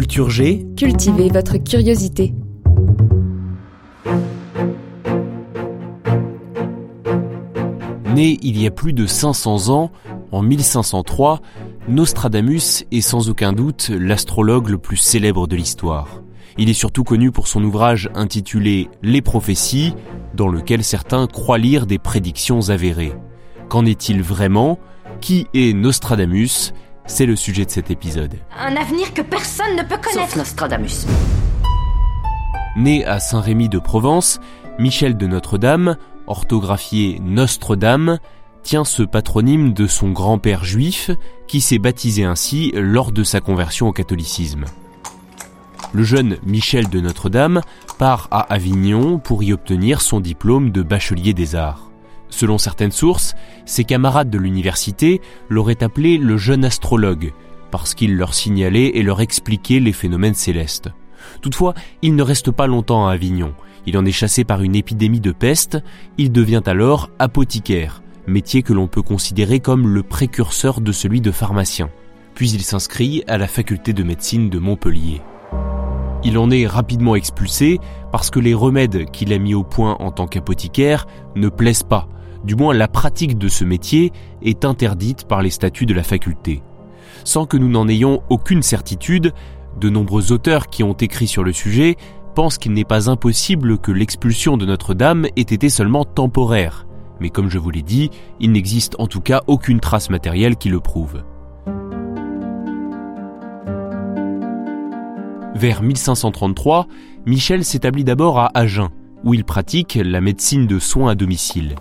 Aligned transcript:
Culture 0.00 0.30
G, 0.30 0.66
Cultivez 0.78 1.28
votre 1.28 1.58
curiosité. 1.58 2.32
né 8.14 8.38
il 8.40 8.58
y 8.58 8.66
a 8.66 8.70
plus 8.70 8.94
de 8.94 9.04
500 9.04 9.68
ans, 9.68 9.90
en 10.32 10.40
1503, 10.40 11.42
Nostradamus 11.86 12.86
est 12.90 13.02
sans 13.02 13.28
aucun 13.28 13.52
doute 13.52 13.90
l'astrologue 13.90 14.70
le 14.70 14.78
plus 14.78 14.96
célèbre 14.96 15.46
de 15.46 15.56
l'histoire. 15.56 16.22
Il 16.56 16.70
est 16.70 16.72
surtout 16.72 17.04
connu 17.04 17.30
pour 17.30 17.46
son 17.46 17.62
ouvrage 17.62 18.08
intitulé 18.14 18.88
Les 19.02 19.20
prophéties, 19.20 19.92
dans 20.34 20.48
lequel 20.48 20.82
certains 20.82 21.26
croient 21.26 21.58
lire 21.58 21.84
des 21.84 21.98
prédictions 21.98 22.70
avérées. 22.70 23.12
Qu'en 23.68 23.84
est-il 23.84 24.22
vraiment? 24.22 24.78
Qui 25.20 25.46
est 25.52 25.74
Nostradamus? 25.74 26.72
C'est 27.10 27.26
le 27.26 27.34
sujet 27.34 27.64
de 27.64 27.70
cet 27.70 27.90
épisode. 27.90 28.36
Un 28.56 28.76
avenir 28.76 29.12
que 29.12 29.20
personne 29.20 29.74
ne 29.76 29.82
peut 29.82 29.96
connaître. 29.96 30.30
Sauf 30.30 30.36
Nostradamus. 30.36 31.06
Né 32.76 33.04
à 33.04 33.18
Saint-Rémy 33.18 33.68
de 33.68 33.80
Provence, 33.80 34.38
Michel 34.78 35.16
de 35.16 35.26
Notre-Dame, 35.26 35.96
orthographié 36.28 37.20
Nostre-Dame, 37.20 38.20
tient 38.62 38.84
ce 38.84 39.02
patronyme 39.02 39.72
de 39.72 39.88
son 39.88 40.12
grand-père 40.12 40.64
juif 40.64 41.10
qui 41.48 41.60
s'est 41.60 41.80
baptisé 41.80 42.22
ainsi 42.22 42.70
lors 42.76 43.10
de 43.10 43.24
sa 43.24 43.40
conversion 43.40 43.88
au 43.88 43.92
catholicisme. 43.92 44.64
Le 45.92 46.04
jeune 46.04 46.36
Michel 46.44 46.88
de 46.88 47.00
Notre-Dame 47.00 47.62
part 47.98 48.28
à 48.30 48.40
Avignon 48.52 49.18
pour 49.18 49.42
y 49.42 49.52
obtenir 49.52 50.00
son 50.00 50.20
diplôme 50.20 50.70
de 50.70 50.82
bachelier 50.82 51.34
des 51.34 51.56
arts. 51.56 51.89
Selon 52.30 52.58
certaines 52.58 52.92
sources, 52.92 53.34
ses 53.66 53.84
camarades 53.84 54.30
de 54.30 54.38
l'université 54.38 55.20
l'auraient 55.48 55.82
appelé 55.82 56.16
le 56.16 56.36
jeune 56.36 56.64
astrologue, 56.64 57.32
parce 57.70 57.94
qu'il 57.94 58.16
leur 58.16 58.34
signalait 58.34 58.96
et 58.96 59.02
leur 59.02 59.20
expliquait 59.20 59.80
les 59.80 59.92
phénomènes 59.92 60.34
célestes. 60.34 60.90
Toutefois, 61.42 61.74
il 62.02 62.14
ne 62.14 62.22
reste 62.22 62.50
pas 62.50 62.66
longtemps 62.66 63.06
à 63.06 63.12
Avignon. 63.12 63.54
Il 63.86 63.96
en 63.98 64.04
est 64.04 64.12
chassé 64.12 64.44
par 64.44 64.62
une 64.62 64.74
épidémie 64.74 65.20
de 65.20 65.32
peste. 65.32 65.78
Il 66.18 66.32
devient 66.32 66.62
alors 66.66 67.10
apothicaire, 67.18 68.02
métier 68.26 68.62
que 68.62 68.72
l'on 68.72 68.86
peut 68.86 69.02
considérer 69.02 69.60
comme 69.60 69.88
le 69.88 70.02
précurseur 70.02 70.80
de 70.80 70.92
celui 70.92 71.20
de 71.20 71.30
pharmacien. 71.30 71.90
Puis 72.34 72.50
il 72.50 72.62
s'inscrit 72.62 73.22
à 73.26 73.38
la 73.38 73.48
faculté 73.48 73.92
de 73.92 74.02
médecine 74.02 74.50
de 74.50 74.58
Montpellier. 74.58 75.20
Il 76.22 76.36
en 76.36 76.50
est 76.50 76.66
rapidement 76.66 77.16
expulsé 77.16 77.78
parce 78.12 78.30
que 78.30 78.40
les 78.40 78.54
remèdes 78.54 79.10
qu'il 79.10 79.32
a 79.32 79.38
mis 79.38 79.54
au 79.54 79.64
point 79.64 79.96
en 80.00 80.10
tant 80.10 80.26
qu'apothicaire 80.26 81.06
ne 81.34 81.48
plaisent 81.48 81.82
pas. 81.82 82.08
Du 82.44 82.56
moins, 82.56 82.74
la 82.74 82.88
pratique 82.88 83.38
de 83.38 83.48
ce 83.48 83.64
métier 83.64 84.12
est 84.42 84.64
interdite 84.64 85.26
par 85.26 85.42
les 85.42 85.50
statuts 85.50 85.86
de 85.86 85.94
la 85.94 86.02
faculté. 86.02 86.62
Sans 87.24 87.46
que 87.46 87.56
nous 87.56 87.68
n'en 87.68 87.88
ayons 87.88 88.22
aucune 88.30 88.62
certitude, 88.62 89.32
de 89.78 89.90
nombreux 89.90 90.32
auteurs 90.32 90.68
qui 90.68 90.82
ont 90.82 90.94
écrit 90.94 91.26
sur 91.26 91.44
le 91.44 91.52
sujet 91.52 91.96
pensent 92.34 92.58
qu'il 92.58 92.72
n'est 92.72 92.84
pas 92.84 93.10
impossible 93.10 93.78
que 93.78 93.92
l'expulsion 93.92 94.56
de 94.56 94.66
Notre-Dame 94.66 95.26
ait 95.36 95.40
été 95.40 95.68
seulement 95.68 96.04
temporaire. 96.04 96.86
Mais 97.20 97.30
comme 97.30 97.50
je 97.50 97.58
vous 97.58 97.70
l'ai 97.70 97.82
dit, 97.82 98.10
il 98.40 98.52
n'existe 98.52 98.96
en 98.98 99.06
tout 99.06 99.20
cas 99.20 99.42
aucune 99.46 99.80
trace 99.80 100.10
matérielle 100.10 100.56
qui 100.56 100.70
le 100.70 100.80
prouve. 100.80 101.22
Vers 105.54 105.82
1533, 105.82 106.86
Michel 107.26 107.64
s'établit 107.64 108.04
d'abord 108.04 108.38
à 108.38 108.50
Agen, 108.54 108.88
où 109.24 109.34
il 109.34 109.44
pratique 109.44 109.98
la 110.02 110.22
médecine 110.22 110.66
de 110.66 110.78
soins 110.78 111.10
à 111.10 111.14
domicile. 111.14 111.74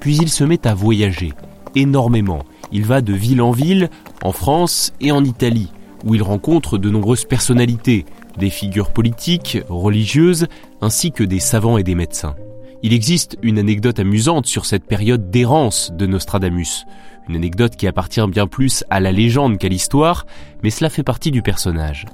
Puis 0.00 0.16
il 0.16 0.30
se 0.30 0.44
met 0.44 0.66
à 0.66 0.74
voyager, 0.74 1.32
énormément. 1.74 2.42
Il 2.72 2.84
va 2.84 3.02
de 3.02 3.12
ville 3.12 3.42
en 3.42 3.50
ville, 3.50 3.90
en 4.22 4.32
France 4.32 4.92
et 5.00 5.12
en 5.12 5.24
Italie, 5.24 5.72
où 6.04 6.14
il 6.14 6.22
rencontre 6.22 6.78
de 6.78 6.90
nombreuses 6.90 7.24
personnalités, 7.26 8.06
des 8.38 8.50
figures 8.50 8.92
politiques, 8.92 9.58
religieuses, 9.68 10.46
ainsi 10.80 11.12
que 11.12 11.24
des 11.24 11.40
savants 11.40 11.78
et 11.78 11.82
des 11.82 11.94
médecins. 11.94 12.34
Il 12.82 12.94
existe 12.94 13.36
une 13.42 13.58
anecdote 13.58 13.98
amusante 13.98 14.46
sur 14.46 14.64
cette 14.64 14.86
période 14.86 15.30
d'errance 15.30 15.92
de 15.92 16.06
Nostradamus, 16.06 16.86
une 17.28 17.36
anecdote 17.36 17.76
qui 17.76 17.86
appartient 17.86 18.26
bien 18.26 18.46
plus 18.46 18.84
à 18.88 19.00
la 19.00 19.12
légende 19.12 19.58
qu'à 19.58 19.68
l'histoire, 19.68 20.26
mais 20.62 20.70
cela 20.70 20.88
fait 20.88 21.02
partie 21.02 21.30
du 21.30 21.42
personnage. 21.42 22.06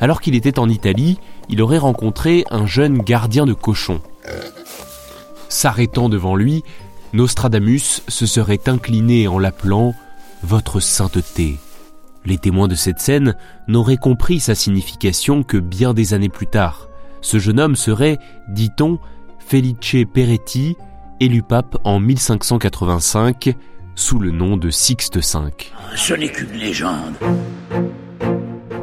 Alors 0.00 0.20
qu'il 0.20 0.36
était 0.36 0.60
en 0.60 0.68
Italie, 0.68 1.18
il 1.48 1.60
aurait 1.60 1.78
rencontré 1.78 2.44
un 2.50 2.66
jeune 2.66 2.98
gardien 2.98 3.46
de 3.46 3.52
cochons. 3.52 4.00
S'arrêtant 5.48 6.08
devant 6.08 6.36
lui, 6.36 6.62
Nostradamus 7.12 8.02
se 8.08 8.26
serait 8.26 8.68
incliné 8.68 9.28
en 9.28 9.38
l'appelant 9.38 9.94
Votre 10.42 10.80
sainteté. 10.80 11.58
Les 12.24 12.38
témoins 12.38 12.68
de 12.68 12.74
cette 12.74 13.00
scène 13.00 13.36
n'auraient 13.68 13.96
compris 13.96 14.40
sa 14.40 14.54
signification 14.54 15.42
que 15.42 15.58
bien 15.58 15.92
des 15.92 16.14
années 16.14 16.28
plus 16.28 16.46
tard. 16.46 16.88
Ce 17.20 17.38
jeune 17.38 17.60
homme 17.60 17.76
serait, 17.76 18.18
dit-on, 18.48 18.98
Felice 19.38 20.06
Peretti, 20.12 20.76
élu 21.20 21.42
pape 21.42 21.76
en 21.84 22.00
1585 22.00 23.54
sous 23.94 24.18
le 24.18 24.30
nom 24.30 24.56
de 24.56 24.70
Sixte 24.70 25.16
V. 25.16 25.50
Ce 25.94 26.14
n'est 26.14 26.30
qu'une 26.30 26.52
légende. 26.52 27.14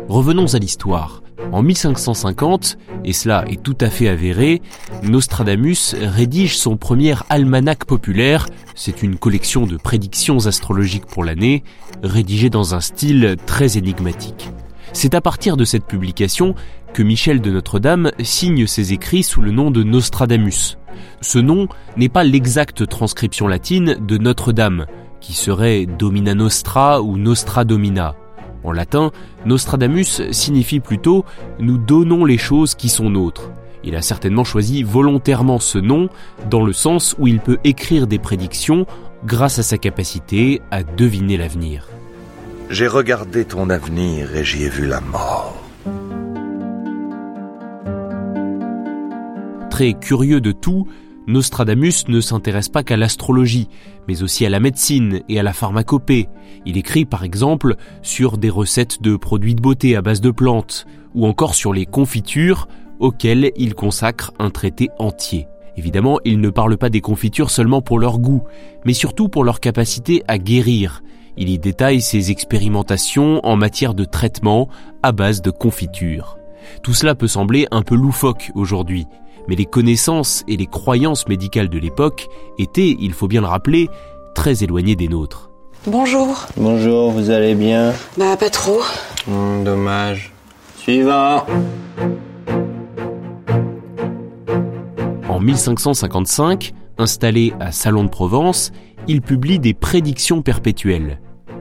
Revenons 0.08 0.54
à 0.54 0.60
l'histoire. 0.60 1.24
En 1.52 1.64
1550, 1.64 2.78
et 3.04 3.14
cela 3.14 3.44
est 3.48 3.62
tout 3.62 3.78
à 3.82 3.90
fait 3.90 4.08
avéré, 4.08 4.62
Nostradamus 5.04 5.96
rédige 6.00 6.58
son 6.58 6.78
premier 6.78 7.16
almanach 7.30 7.86
populaire, 7.86 8.48
c'est 8.76 9.02
une 9.02 9.18
collection 9.18 9.66
de 9.66 9.78
prédictions 9.78 10.46
astrologiques 10.46 11.06
pour 11.06 11.24
l'année, 11.24 11.64
rédigée 12.04 12.50
dans 12.50 12.76
un 12.76 12.82
style 12.82 13.36
très 13.46 13.78
énigmatique. 13.78 14.52
C'est 14.94 15.16
à 15.16 15.22
partir 15.22 15.58
de 15.58 15.66
cette 15.66 15.86
publication 15.86 16.56
que 16.94 17.04
Michel 17.04 17.42
de 17.42 17.52
Notre-Dame 17.52 18.12
signe 18.22 18.68
ses 18.68 18.94
écrits 18.94 19.24
sous 19.24 19.42
le 19.42 19.52
nom 19.52 19.72
de 19.72 19.84
Nostradamus. 19.84 20.78
Ce 21.22 21.40
nom 21.40 21.68
n'est 21.98 22.10
pas 22.10 22.24
l'exacte 22.24 22.88
transcription 22.88 23.48
latine 23.48 23.98
de 24.00 24.18
Notre-Dame, 24.18 24.86
qui 25.20 25.34
serait 25.34 25.86
Domina 25.86 26.34
Nostra 26.34 27.02
ou 27.02 27.18
Nostra 27.18 27.66
Domina. 27.66 28.16
En 28.64 28.72
latin, 28.72 29.12
Nostradamus 29.46 30.32
signifie 30.32 30.80
plutôt 30.80 31.26
nous 31.60 31.78
donnons 31.78 32.26
les 32.26 32.38
choses 32.38 32.76
qui 32.76 32.90
sont 32.90 33.10
nôtres. 33.10 33.52
Il 33.84 33.96
a 33.96 34.02
certainement 34.02 34.44
choisi 34.44 34.84
volontairement 34.84 35.60
ce 35.60 35.78
nom 35.78 36.10
dans 36.50 36.66
le 36.66 36.74
sens 36.74 37.16
où 37.18 37.28
il 37.28 37.40
peut 37.40 37.60
écrire 37.64 38.08
des 38.08 38.20
prédictions 38.20 38.86
grâce 39.26 39.60
à 39.60 39.64
sa 39.64 39.78
capacité 39.78 40.62
à 40.72 40.84
deviner 40.84 41.38
l'avenir. 41.38 41.88
J'ai 42.70 42.88
regardé 42.88 43.46
ton 43.46 43.70
avenir 43.70 44.36
et 44.36 44.44
j'y 44.44 44.64
ai 44.64 44.70
vu 44.70 44.86
la 44.86 45.02
mort. 45.02 45.56
Très 49.70 49.94
curieux 49.94 50.42
de 50.42 50.52
tout, 50.52 50.88
Nostradamus 51.30 52.08
ne 52.08 52.22
s'intéresse 52.22 52.70
pas 52.70 52.82
qu'à 52.82 52.98
l'astrologie, 52.98 53.70
mais 54.08 54.24
aussi 54.24 54.48
à 54.48 54.50
la 54.50 54.60
médecine 54.60 55.22
et 55.30 55.40
à 55.40 55.44
la 55.44 55.54
pharmacopée. 55.54 56.28
Il 56.66 56.76
écrit 56.76 57.06
par 57.06 57.24
exemple 57.24 57.76
sur 58.02 58.40
des 58.40 58.50
recettes 58.50 59.04
de 59.04 59.16
produits 59.16 59.54
de 59.54 59.62
beauté 59.62 59.96
à 59.96 60.02
base 60.02 60.22
de 60.22 60.32
plantes, 60.32 60.88
ou 61.14 61.28
encore 61.28 61.54
sur 61.54 61.72
les 61.72 61.86
confitures, 61.86 62.68
auxquelles 63.00 63.52
il 63.58 63.76
consacre 63.76 64.32
un 64.40 64.50
traité 64.50 64.90
entier. 64.98 65.48
Évidemment, 65.78 66.20
il 66.26 66.42
ne 66.42 66.50
parle 66.50 66.78
pas 66.78 66.90
des 66.90 67.00
confitures 67.00 67.52
seulement 67.52 67.84
pour 67.84 68.00
leur 68.00 68.18
goût, 68.18 68.44
mais 68.84 68.94
surtout 68.94 69.30
pour 69.30 69.44
leur 69.44 69.60
capacité 69.60 70.24
à 70.28 70.40
guérir. 70.40 71.04
Il 71.38 71.50
y 71.50 71.60
détaille 71.60 72.02
ses 72.02 72.32
expérimentations 72.32 73.40
en 73.46 73.56
matière 73.56 73.94
de 73.94 74.04
traitement 74.04 74.68
à 75.04 75.12
base 75.12 75.44
de 75.44 75.52
confitures. 75.52 76.40
Tout 76.82 76.96
cela 76.96 77.14
peut 77.14 77.28
sembler 77.28 77.68
un 77.70 77.84
peu 77.84 77.96
loufoque 77.96 78.52
aujourd'hui, 78.56 79.06
mais 79.48 79.56
les 79.56 79.66
connaissances 79.66 80.44
et 80.48 80.58
les 80.58 80.66
croyances 80.66 81.28
médicales 81.28 81.70
de 81.70 81.80
l'époque 81.80 82.28
étaient, 82.58 82.96
il 83.00 83.14
faut 83.14 83.28
bien 83.28 83.42
le 83.42 83.48
rappeler, 83.48 83.90
très 84.36 84.64
éloignées 84.64 84.96
des 84.96 85.08
nôtres. 85.08 85.50
Bonjour. 85.88 86.46
Bonjour, 86.58 87.12
vous 87.12 87.30
allez 87.30 87.56
bien 87.56 87.94
Bah 88.18 88.36
pas 88.38 88.50
trop. 88.50 88.82
Hum, 89.28 89.64
Dommage. 89.64 90.34
Suivant. 90.78 91.46
En 95.30 95.40
1555, 95.40 96.74
installé 96.98 97.54
à 97.60 97.72
Salon 97.72 98.04
de 98.04 98.10
Provence, 98.10 98.72
il 99.08 99.22
publie 99.22 99.60
des 99.60 99.74
prédictions 99.74 100.42
perpétuelles. 100.42 101.20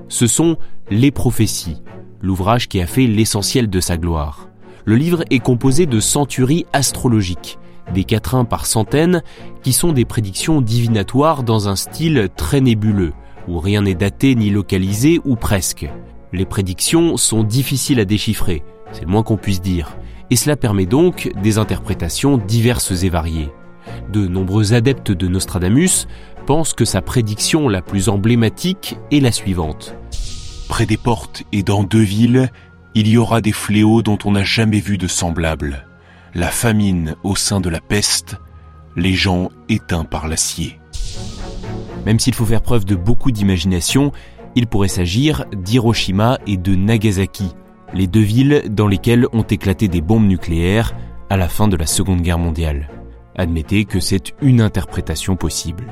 Ce 0.09 0.27
sont 0.27 0.57
Les 0.91 1.11
prophéties, 1.11 1.83
l'ouvrage 2.21 2.69
qui 2.69 2.81
a 2.81 2.87
fait 2.87 3.07
l'essentiel 3.07 3.71
de 3.71 3.81
sa 3.81 3.97
gloire. 3.97 4.49
Le 4.85 4.97
livre 4.97 5.23
est 5.31 5.39
composé 5.39 5.87
de 5.87 6.01
centuries 6.01 6.67
astrologiques, 6.73 7.59
des 7.93 8.05
quatrains 8.05 8.45
par 8.45 8.67
centaines, 8.67 9.23
qui 9.63 9.73
sont 9.73 9.93
des 9.93 10.05
prédictions 10.05 10.61
divinatoires 10.61 11.43
dans 11.43 11.69
un 11.69 11.77
style 11.77 12.29
très 12.37 12.61
nébuleux, 12.61 13.13
où 13.49 13.59
rien 13.59 13.83
n'est 13.83 13.95
daté 13.95 14.35
ni 14.35 14.51
localisé 14.51 15.21
ou 15.25 15.37
presque. 15.37 15.89
Les 16.33 16.45
prédictions 16.45 17.17
sont 17.17 17.43
difficiles 17.43 18.01
à 18.01 18.05
déchiffrer, 18.05 18.63
c'est 18.93 19.03
le 19.03 19.11
moins 19.11 19.23
qu'on 19.23 19.37
puisse 19.37 19.63
dire, 19.63 19.97
et 20.31 20.37
cela 20.37 20.57
permet 20.57 20.87
donc 20.87 21.33
des 21.43 21.59
interprétations 21.59 22.37
diverses 22.37 23.03
et 23.03 23.09
variées. 23.09 23.51
De 24.13 24.27
nombreux 24.27 24.75
adeptes 24.75 25.13
de 25.13 25.29
Nostradamus 25.29 26.07
pensent 26.47 26.75
que 26.75 26.85
sa 26.85 27.03
prédiction 27.03 27.69
la 27.69 27.83
plus 27.83 28.09
emblématique 28.09 28.99
est 29.11 29.21
la 29.21 29.33
suivante. 29.33 29.95
Près 30.69 30.87
des 30.87 30.99
portes 30.99 31.45
et 31.53 31.63
dans 31.63 31.83
deux 31.83 32.03
villes, 32.03 32.51
il 32.95 33.09
y 33.09 33.17
aura 33.17 33.41
des 33.41 33.53
fléaux 33.53 34.03
dont 34.03 34.19
on 34.25 34.33
n'a 34.33 34.45
jamais 34.45 34.81
vu 34.81 34.99
de 34.99 35.07
semblables. 35.07 35.88
La 36.35 36.49
famine 36.49 37.17
au 37.25 37.37
sein 37.37 37.59
de 37.59 37.71
la 37.71 37.81
peste, 37.81 38.37
les 38.97 39.15
gens 39.15 39.49
éteints 39.71 40.05
par 40.05 40.29
l'acier. 40.29 40.79
Même 42.05 42.19
s'il 42.19 42.35
faut 42.35 42.45
faire 42.45 42.61
preuve 42.61 42.85
de 42.85 42.95
beaucoup 42.95 43.31
d'imagination, 43.31 44.13
il 44.55 44.67
pourrait 44.67 44.89
s'agir 44.89 45.47
d'Hiroshima 45.57 46.39
et 46.47 46.59
de 46.59 46.75
Nagasaki, 46.75 47.55
les 47.95 48.07
deux 48.07 48.21
villes 48.21 48.65
dans 48.69 48.87
lesquelles 48.87 49.27
ont 49.33 49.43
éclaté 49.43 49.89
des 49.89 50.03
bombes 50.03 50.27
nucléaires 50.27 50.95
à 51.31 51.39
la 51.39 51.49
fin 51.49 51.67
de 51.67 51.77
la 51.77 51.87
Seconde 51.87 52.21
Guerre 52.21 52.39
mondiale. 52.39 52.91
Admettez 53.35 53.87
que 53.87 53.99
c'est 53.99 54.35
une 54.43 54.61
interprétation 54.61 55.35
possible. 55.35 55.87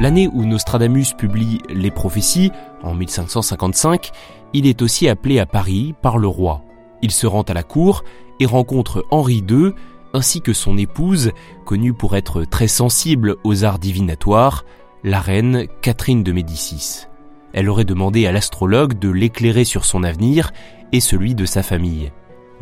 L'année 0.00 0.28
où 0.32 0.44
Nostradamus 0.44 1.14
publie 1.16 1.60
Les 1.68 1.92
prophéties, 1.92 2.50
en 2.82 2.94
1555, 2.94 4.10
il 4.52 4.66
est 4.66 4.82
aussi 4.82 5.08
appelé 5.08 5.38
à 5.38 5.46
Paris 5.46 5.94
par 6.02 6.18
le 6.18 6.26
roi. 6.26 6.65
Il 7.02 7.10
se 7.10 7.26
rend 7.26 7.42
à 7.42 7.54
la 7.54 7.62
cour 7.62 8.04
et 8.40 8.46
rencontre 8.46 9.04
Henri 9.10 9.44
II 9.48 9.72
ainsi 10.16 10.40
que 10.40 10.54
son 10.54 10.78
épouse, 10.78 11.32
connue 11.66 11.92
pour 11.92 12.16
être 12.16 12.44
très 12.44 12.68
sensible 12.68 13.36
aux 13.44 13.64
arts 13.64 13.78
divinatoires, 13.78 14.64
la 15.04 15.20
reine 15.20 15.66
Catherine 15.82 16.22
de 16.22 16.32
Médicis. 16.32 17.06
Elle 17.52 17.68
aurait 17.68 17.84
demandé 17.84 18.26
à 18.26 18.32
l'astrologue 18.32 18.98
de 18.98 19.10
l'éclairer 19.10 19.64
sur 19.64 19.84
son 19.84 20.02
avenir 20.02 20.52
et 20.92 21.00
celui 21.00 21.34
de 21.34 21.44
sa 21.44 21.62
famille. 21.62 22.12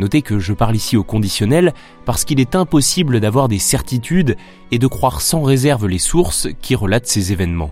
Notez 0.00 0.22
que 0.22 0.40
je 0.40 0.52
parle 0.52 0.74
ici 0.74 0.96
au 0.96 1.04
conditionnel 1.04 1.72
parce 2.04 2.24
qu'il 2.24 2.40
est 2.40 2.56
impossible 2.56 3.20
d'avoir 3.20 3.46
des 3.46 3.60
certitudes 3.60 4.36
et 4.72 4.78
de 4.80 4.86
croire 4.88 5.20
sans 5.20 5.42
réserve 5.42 5.86
les 5.86 5.98
sources 5.98 6.48
qui 6.60 6.74
relatent 6.74 7.06
ces 7.06 7.32
événements. 7.32 7.70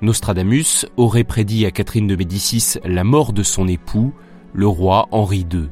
Nostradamus 0.00 0.86
aurait 0.96 1.24
prédit 1.24 1.66
à 1.66 1.70
Catherine 1.70 2.06
de 2.06 2.16
Médicis 2.16 2.78
la 2.84 3.04
mort 3.04 3.34
de 3.34 3.42
son 3.42 3.68
époux, 3.68 4.12
le 4.54 4.66
roi 4.66 5.08
Henri 5.10 5.44
II. 5.52 5.68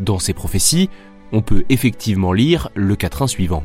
Dans 0.00 0.18
ses 0.18 0.32
prophéties, 0.32 0.88
on 1.30 1.42
peut 1.42 1.64
effectivement 1.68 2.32
lire 2.32 2.70
le 2.74 2.96
quatrain 2.96 3.26
suivant. 3.26 3.62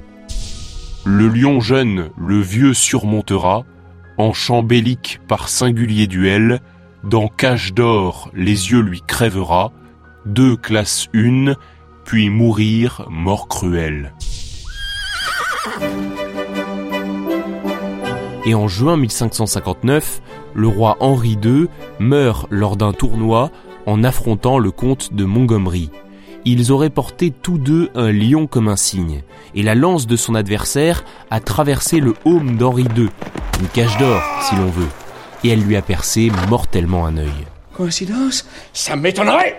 Le 1.05 1.27
lion 1.27 1.61
jeune, 1.61 2.09
le 2.17 2.39
vieux 2.39 2.73
surmontera, 2.73 3.63
en 4.17 4.33
champ 4.33 4.61
bélique 4.61 5.21
par 5.27 5.49
singulier 5.49 6.07
duel, 6.07 6.61
dans 7.03 7.27
cage 7.27 7.73
d'or 7.73 8.29
les 8.33 8.71
yeux 8.71 8.81
lui 8.81 9.01
crèvera, 9.05 9.71
deux 10.25 10.57
classes 10.57 11.07
une, 11.13 11.55
puis 12.03 12.29
mourir 12.29 13.05
mort 13.09 13.47
cruelle. 13.47 14.13
Et 18.45 18.53
en 18.53 18.67
juin 18.67 18.97
1559, 18.97 20.21
le 20.53 20.67
roi 20.67 20.97
Henri 20.99 21.37
II 21.43 21.67
meurt 21.99 22.47
lors 22.51 22.77
d'un 22.77 22.93
tournoi 22.93 23.51
en 23.85 24.03
affrontant 24.03 24.59
le 24.59 24.71
comte 24.71 25.13
de 25.13 25.25
Montgomery. 25.25 25.89
Ils 26.47 26.71
auraient 26.71 26.92
porté 26.92 27.31
tous 27.31 27.57
deux 27.57 27.89
un 27.95 28.12
lion 28.12 28.45
comme 28.45 28.68
un 28.68 28.75
signe, 28.75 29.24
et 29.56 29.63
la 29.63 29.74
lance 29.74 30.06
de 30.06 30.15
son 30.15 30.36
adversaire 30.36 31.03
a 31.31 31.39
traversé 31.39 32.00
le 32.00 32.13
haume 32.24 32.56
d'Henri 32.56 32.86
II, 32.95 33.09
une 33.59 33.68
cage 33.74 33.97
d'or 33.97 34.21
si 34.42 34.56
l'on 34.56 34.69
veut, 34.69 34.88
et 35.44 35.50
elle 35.50 35.63
lui 35.63 35.75
a 35.75 35.81
percé 35.81 36.31
mortellement 36.47 37.07
un 37.07 37.18
œil. 37.18 37.47
Coïncidence? 37.74 38.47
Ça 38.74 38.95
m'étonnerait 38.95 39.57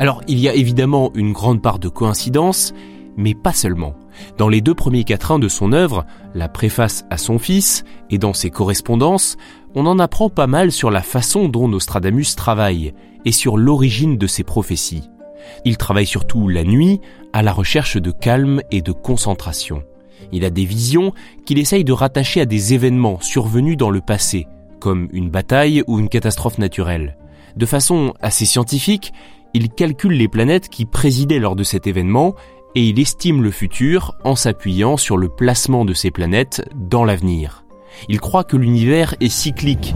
Alors, 0.00 0.22
il 0.26 0.38
y 0.38 0.48
a 0.48 0.54
évidemment 0.54 1.12
une 1.14 1.32
grande 1.32 1.60
part 1.60 1.78
de 1.78 1.90
coïncidence, 1.90 2.72
mais 3.18 3.34
pas 3.34 3.52
seulement. 3.52 3.94
Dans 4.38 4.48
les 4.48 4.60
deux 4.60 4.74
premiers 4.74 5.04
quatrains 5.04 5.38
de 5.38 5.48
son 5.48 5.72
œuvre, 5.72 6.04
la 6.34 6.48
préface 6.48 7.04
à 7.10 7.16
son 7.16 7.38
fils, 7.38 7.84
et 8.10 8.18
dans 8.18 8.32
ses 8.32 8.50
correspondances, 8.50 9.36
on 9.74 9.86
en 9.86 9.98
apprend 9.98 10.30
pas 10.30 10.46
mal 10.46 10.72
sur 10.72 10.90
la 10.90 11.02
façon 11.02 11.48
dont 11.48 11.68
Nostradamus 11.68 12.36
travaille, 12.36 12.94
et 13.24 13.32
sur 13.32 13.56
l'origine 13.56 14.18
de 14.18 14.26
ses 14.26 14.44
prophéties. 14.44 15.10
Il 15.64 15.76
travaille 15.76 16.06
surtout 16.06 16.48
la 16.48 16.64
nuit, 16.64 17.00
à 17.32 17.42
la 17.42 17.52
recherche 17.52 17.96
de 17.96 18.10
calme 18.10 18.62
et 18.70 18.82
de 18.82 18.92
concentration. 18.92 19.82
Il 20.32 20.44
a 20.44 20.50
des 20.50 20.64
visions 20.64 21.12
qu'il 21.44 21.58
essaye 21.58 21.84
de 21.84 21.92
rattacher 21.92 22.40
à 22.40 22.46
des 22.46 22.74
événements 22.74 23.20
survenus 23.20 23.76
dans 23.76 23.90
le 23.90 24.00
passé, 24.00 24.46
comme 24.80 25.08
une 25.12 25.30
bataille 25.30 25.82
ou 25.86 25.98
une 25.98 26.08
catastrophe 26.08 26.58
naturelle. 26.58 27.16
De 27.56 27.66
façon 27.66 28.14
assez 28.20 28.44
scientifique, 28.44 29.12
il 29.54 29.70
calcule 29.70 30.14
les 30.14 30.28
planètes 30.28 30.68
qui 30.68 30.84
présidaient 30.84 31.38
lors 31.38 31.56
de 31.56 31.62
cet 31.62 31.86
événement 31.86 32.34
et 32.74 32.84
il 32.84 32.98
estime 32.98 33.42
le 33.42 33.50
futur 33.50 34.14
en 34.24 34.36
s'appuyant 34.36 34.96
sur 34.96 35.16
le 35.16 35.28
placement 35.28 35.84
de 35.84 35.94
ces 35.94 36.10
planètes 36.10 36.68
dans 36.74 37.04
l'avenir. 37.04 37.64
Il 38.08 38.20
croit 38.20 38.44
que 38.44 38.56
l'univers 38.56 39.14
est 39.20 39.28
cyclique. 39.28 39.94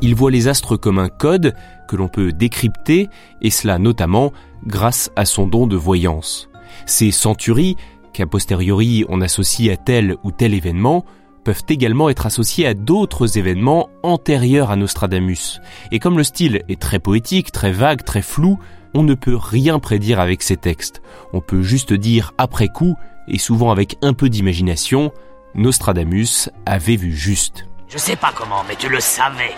Il 0.00 0.14
voit 0.14 0.30
les 0.30 0.48
astres 0.48 0.76
comme 0.76 0.98
un 0.98 1.08
code 1.08 1.54
que 1.88 1.96
l'on 1.96 2.08
peut 2.08 2.32
décrypter, 2.32 3.08
et 3.42 3.50
cela 3.50 3.78
notamment 3.78 4.32
grâce 4.66 5.10
à 5.16 5.24
son 5.24 5.46
don 5.46 5.66
de 5.66 5.76
voyance. 5.76 6.48
Ces 6.86 7.10
centuries, 7.10 7.76
qu'a 8.12 8.26
posteriori 8.26 9.04
on 9.08 9.20
associe 9.20 9.72
à 9.72 9.76
tel 9.76 10.16
ou 10.22 10.30
tel 10.30 10.54
événement, 10.54 11.04
peuvent 11.44 11.64
également 11.68 12.10
être 12.10 12.26
associés 12.26 12.66
à 12.66 12.74
d'autres 12.74 13.38
événements 13.38 13.88
antérieurs 14.02 14.70
à 14.70 14.76
Nostradamus. 14.76 15.60
Et 15.92 15.98
comme 15.98 16.18
le 16.18 16.24
style 16.24 16.62
est 16.68 16.80
très 16.80 16.98
poétique, 16.98 17.52
très 17.52 17.72
vague, 17.72 18.04
très 18.04 18.22
flou, 18.22 18.58
on 18.94 19.02
ne 19.02 19.14
peut 19.14 19.36
rien 19.36 19.78
prédire 19.78 20.20
avec 20.20 20.42
ces 20.42 20.56
textes. 20.56 21.02
On 21.32 21.40
peut 21.40 21.62
juste 21.62 21.92
dire 21.92 22.32
après 22.38 22.68
coup, 22.68 22.96
et 23.28 23.38
souvent 23.38 23.70
avec 23.70 23.96
un 24.02 24.14
peu 24.14 24.28
d'imagination, 24.28 25.12
Nostradamus 25.54 26.50
avait 26.66 26.96
vu 26.96 27.12
juste. 27.12 27.66
Je 27.88 27.98
sais 27.98 28.16
pas 28.16 28.32
comment, 28.34 28.62
mais 28.68 28.76
tu 28.76 28.88
le 28.88 29.00
savais. 29.00 29.54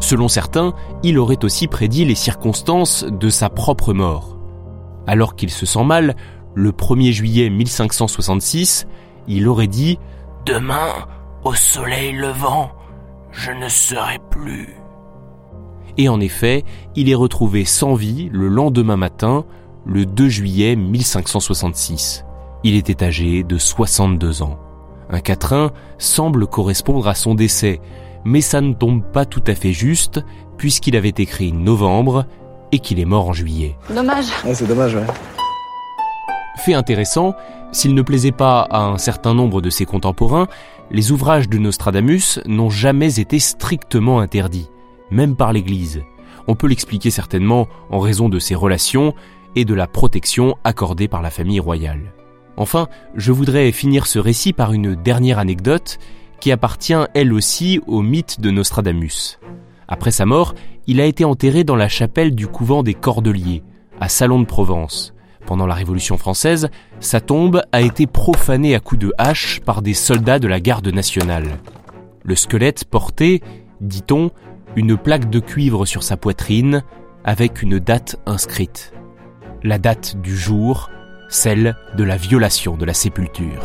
Selon 0.00 0.28
certains, 0.28 0.74
il 1.02 1.18
aurait 1.18 1.44
aussi 1.44 1.68
prédit 1.68 2.04
les 2.04 2.14
circonstances 2.14 3.04
de 3.04 3.28
sa 3.28 3.50
propre 3.50 3.92
mort. 3.92 4.38
Alors 5.06 5.36
qu'il 5.36 5.50
se 5.50 5.66
sent 5.66 5.84
mal, 5.84 6.16
le 6.54 6.70
1er 6.70 7.12
juillet 7.12 7.50
1566, 7.50 8.86
il 9.26 9.48
aurait 9.48 9.66
dit⁇ 9.66 9.94
Demain, 10.46 11.06
au 11.44 11.54
soleil 11.54 12.12
levant, 12.12 12.72
je 13.32 13.50
ne 13.50 13.68
serai 13.68 14.18
plus⁇ 14.30 14.64
et 15.98 16.08
en 16.08 16.20
effet, 16.20 16.64
il 16.94 17.10
est 17.10 17.14
retrouvé 17.16 17.64
sans 17.64 17.94
vie 17.94 18.30
le 18.32 18.48
lendemain 18.48 18.96
matin, 18.96 19.44
le 19.84 20.06
2 20.06 20.28
juillet 20.28 20.76
1566. 20.76 22.24
Il 22.62 22.76
était 22.76 23.04
âgé 23.04 23.42
de 23.42 23.58
62 23.58 24.42
ans. 24.42 24.58
Un 25.10 25.20
quatrain 25.20 25.72
semble 25.98 26.46
correspondre 26.46 27.08
à 27.08 27.14
son 27.14 27.34
décès, 27.34 27.80
mais 28.24 28.40
ça 28.40 28.60
ne 28.60 28.74
tombe 28.74 29.02
pas 29.02 29.24
tout 29.24 29.42
à 29.48 29.54
fait 29.54 29.72
juste, 29.72 30.24
puisqu'il 30.56 30.96
avait 30.96 31.08
écrit 31.08 31.52
novembre 31.52 32.26
et 32.70 32.78
qu'il 32.78 33.00
est 33.00 33.04
mort 33.04 33.28
en 33.28 33.32
juillet. 33.32 33.76
Dommage. 33.92 34.26
c'est 34.52 34.68
dommage, 34.68 34.94
ouais. 34.94 35.06
Fait 36.64 36.74
intéressant, 36.74 37.34
s'il 37.72 37.94
ne 37.94 38.02
plaisait 38.02 38.32
pas 38.32 38.60
à 38.60 38.82
un 38.84 38.98
certain 38.98 39.34
nombre 39.34 39.60
de 39.60 39.70
ses 39.70 39.84
contemporains, 39.84 40.46
les 40.90 41.10
ouvrages 41.10 41.48
de 41.48 41.58
Nostradamus 41.58 42.40
n'ont 42.46 42.70
jamais 42.70 43.18
été 43.18 43.38
strictement 43.38 44.20
interdits 44.20 44.68
même 45.10 45.36
par 45.36 45.52
l'Église. 45.52 46.02
On 46.46 46.54
peut 46.54 46.66
l'expliquer 46.66 47.10
certainement 47.10 47.68
en 47.90 47.98
raison 47.98 48.28
de 48.28 48.38
ses 48.38 48.54
relations 48.54 49.14
et 49.56 49.64
de 49.64 49.74
la 49.74 49.86
protection 49.86 50.56
accordée 50.64 51.08
par 51.08 51.22
la 51.22 51.30
famille 51.30 51.60
royale. 51.60 52.12
Enfin, 52.56 52.88
je 53.14 53.32
voudrais 53.32 53.70
finir 53.72 54.06
ce 54.06 54.18
récit 54.18 54.52
par 54.52 54.72
une 54.72 54.94
dernière 54.94 55.38
anecdote 55.38 55.98
qui 56.40 56.52
appartient 56.52 56.94
elle 57.14 57.32
aussi 57.32 57.80
au 57.86 58.02
mythe 58.02 58.40
de 58.40 58.50
Nostradamus. 58.50 59.38
Après 59.86 60.10
sa 60.10 60.26
mort, 60.26 60.54
il 60.86 61.00
a 61.00 61.04
été 61.04 61.24
enterré 61.24 61.64
dans 61.64 61.76
la 61.76 61.88
chapelle 61.88 62.34
du 62.34 62.46
couvent 62.46 62.82
des 62.82 62.94
Cordeliers, 62.94 63.62
à 64.00 64.08
Salon 64.08 64.40
de 64.40 64.46
Provence. 64.46 65.14
Pendant 65.46 65.66
la 65.66 65.74
Révolution 65.74 66.18
française, 66.18 66.68
sa 67.00 67.20
tombe 67.20 67.62
a 67.72 67.80
été 67.80 68.06
profanée 68.06 68.74
à 68.74 68.80
coups 68.80 69.00
de 69.00 69.12
hache 69.18 69.60
par 69.60 69.80
des 69.80 69.94
soldats 69.94 70.38
de 70.38 70.48
la 70.48 70.60
garde 70.60 70.88
nationale. 70.88 71.58
Le 72.22 72.34
squelette 72.34 72.84
portait, 72.84 73.40
dit-on, 73.80 74.30
une 74.78 74.96
plaque 74.96 75.28
de 75.28 75.40
cuivre 75.40 75.84
sur 75.84 76.02
sa 76.02 76.16
poitrine 76.16 76.84
avec 77.24 77.62
une 77.62 77.80
date 77.80 78.16
inscrite. 78.26 78.92
La 79.64 79.78
date 79.78 80.16
du 80.20 80.36
jour 80.36 80.88
celle 81.28 81.76
de 81.96 82.04
la 82.04 82.16
violation 82.16 82.76
de 82.76 82.84
la 82.84 82.94
sépulture. 82.94 83.62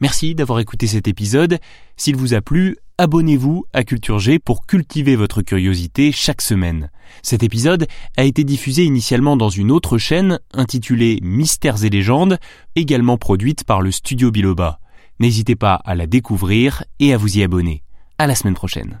Merci 0.00 0.34
d'avoir 0.34 0.58
écouté 0.58 0.86
cet 0.86 1.06
épisode. 1.06 1.58
S'il 1.96 2.16
vous 2.16 2.34
a 2.34 2.40
plu, 2.40 2.76
abonnez-vous 2.98 3.64
à 3.72 3.84
Culture 3.84 4.18
G 4.18 4.38
pour 4.38 4.66
cultiver 4.66 5.16
votre 5.16 5.42
curiosité 5.42 6.12
chaque 6.12 6.42
semaine. 6.42 6.90
Cet 7.22 7.42
épisode 7.42 7.86
a 8.16 8.24
été 8.24 8.44
diffusé 8.44 8.84
initialement 8.84 9.36
dans 9.36 9.48
une 9.48 9.70
autre 9.70 9.98
chaîne 9.98 10.38
intitulée 10.52 11.18
Mystères 11.22 11.84
et 11.84 11.90
légendes, 11.90 12.38
également 12.76 13.18
produite 13.18 13.64
par 13.64 13.80
le 13.80 13.90
studio 13.90 14.30
Biloba. 14.30 14.78
N'hésitez 15.20 15.56
pas 15.56 15.74
à 15.74 15.94
la 15.94 16.06
découvrir 16.06 16.84
et 17.00 17.12
à 17.12 17.16
vous 17.16 17.38
y 17.38 17.42
abonner. 17.42 17.82
À 18.18 18.26
la 18.26 18.34
semaine 18.34 18.54
prochaine. 18.54 19.00